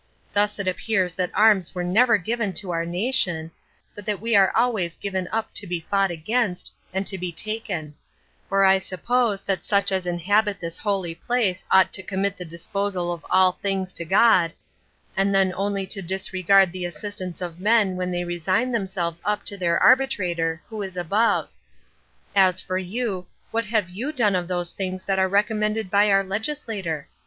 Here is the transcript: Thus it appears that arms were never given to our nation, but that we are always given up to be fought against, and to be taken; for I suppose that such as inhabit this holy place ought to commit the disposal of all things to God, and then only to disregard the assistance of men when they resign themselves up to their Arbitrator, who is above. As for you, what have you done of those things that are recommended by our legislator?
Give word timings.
Thus 0.33 0.57
it 0.57 0.67
appears 0.67 1.13
that 1.13 1.29
arms 1.35 1.75
were 1.75 1.83
never 1.83 2.17
given 2.17 2.53
to 2.53 2.71
our 2.71 2.87
nation, 2.87 3.51
but 3.93 4.03
that 4.07 4.19
we 4.19 4.35
are 4.35 4.51
always 4.55 4.95
given 4.95 5.27
up 5.31 5.53
to 5.53 5.67
be 5.67 5.79
fought 5.79 6.09
against, 6.09 6.73
and 6.91 7.05
to 7.05 7.19
be 7.19 7.31
taken; 7.31 7.93
for 8.49 8.65
I 8.65 8.79
suppose 8.79 9.43
that 9.43 9.63
such 9.63 9.91
as 9.91 10.07
inhabit 10.07 10.59
this 10.59 10.79
holy 10.79 11.13
place 11.13 11.65
ought 11.69 11.93
to 11.93 12.01
commit 12.01 12.35
the 12.35 12.45
disposal 12.45 13.11
of 13.13 13.23
all 13.29 13.51
things 13.51 13.93
to 13.93 14.03
God, 14.03 14.53
and 15.15 15.35
then 15.35 15.53
only 15.55 15.85
to 15.85 16.01
disregard 16.01 16.71
the 16.71 16.85
assistance 16.85 17.39
of 17.39 17.59
men 17.59 17.95
when 17.95 18.09
they 18.09 18.23
resign 18.25 18.71
themselves 18.71 19.21
up 19.23 19.45
to 19.45 19.55
their 19.55 19.77
Arbitrator, 19.77 20.63
who 20.67 20.81
is 20.81 20.97
above. 20.97 21.47
As 22.35 22.59
for 22.59 22.79
you, 22.79 23.27
what 23.51 23.65
have 23.65 23.87
you 23.91 24.11
done 24.11 24.35
of 24.35 24.47
those 24.47 24.71
things 24.71 25.03
that 25.03 25.19
are 25.19 25.29
recommended 25.29 25.91
by 25.91 26.09
our 26.09 26.23
legislator? 26.23 27.07